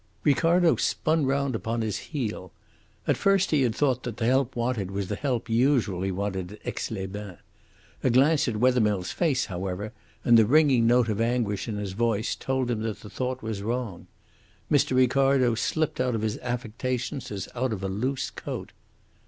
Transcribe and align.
Ricardo 0.23 0.77
spun 0.77 1.27
round 1.27 1.53
upon 1.53 1.81
his 1.83 1.97
heel. 2.09 2.51
At 3.07 3.17
first 3.17 3.51
he 3.51 3.61
had 3.61 3.75
thought 3.75 4.01
that 4.01 4.17
the 4.17 4.25
help 4.25 4.55
wanted 4.55 4.89
was 4.89 5.09
the 5.09 5.15
help 5.15 5.47
usually 5.47 6.11
wanted 6.11 6.53
at 6.53 6.61
Aix 6.67 6.89
les 6.89 7.05
Bains. 7.05 7.37
A 8.03 8.09
glance 8.09 8.47
at 8.47 8.55
Wethermills 8.57 9.11
face, 9.11 9.45
however, 9.45 9.93
and 10.25 10.39
the 10.39 10.47
ringing 10.47 10.87
note 10.87 11.07
of 11.07 11.21
anguish 11.21 11.67
in 11.67 11.77
his 11.77 11.93
voice, 11.93 12.35
told 12.35 12.71
him 12.71 12.81
that 12.81 13.01
the 13.01 13.11
thought 13.11 13.43
was 13.43 13.61
wrong. 13.61 14.07
Mr. 14.71 14.95
Ricardo 14.95 15.53
slipped 15.53 16.01
out 16.01 16.15
of 16.15 16.23
his 16.23 16.39
affectations 16.39 17.29
as 17.29 17.47
out 17.53 17.71
of 17.71 17.83
a 17.83 17.87
loose 17.87 18.31
coat. 18.31 18.71